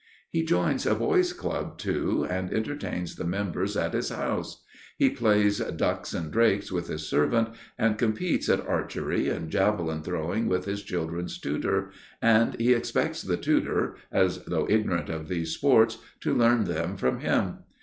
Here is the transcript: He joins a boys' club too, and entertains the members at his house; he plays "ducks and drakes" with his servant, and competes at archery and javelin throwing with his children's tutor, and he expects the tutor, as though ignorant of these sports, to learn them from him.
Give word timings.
He 0.31 0.43
joins 0.43 0.87
a 0.87 0.95
boys' 0.95 1.31
club 1.31 1.77
too, 1.77 2.25
and 2.27 2.51
entertains 2.51 3.17
the 3.17 3.23
members 3.23 3.77
at 3.77 3.93
his 3.93 4.09
house; 4.09 4.63
he 4.97 5.11
plays 5.11 5.59
"ducks 5.59 6.11
and 6.15 6.31
drakes" 6.31 6.71
with 6.71 6.87
his 6.87 7.07
servant, 7.07 7.49
and 7.77 7.99
competes 7.99 8.49
at 8.49 8.65
archery 8.65 9.29
and 9.29 9.51
javelin 9.51 10.01
throwing 10.01 10.47
with 10.47 10.65
his 10.65 10.81
children's 10.81 11.37
tutor, 11.37 11.91
and 12.19 12.59
he 12.59 12.73
expects 12.73 13.21
the 13.21 13.37
tutor, 13.37 13.95
as 14.11 14.43
though 14.45 14.65
ignorant 14.71 15.09
of 15.09 15.27
these 15.27 15.53
sports, 15.53 15.99
to 16.21 16.33
learn 16.33 16.63
them 16.63 16.97
from 16.97 17.19
him. 17.19 17.59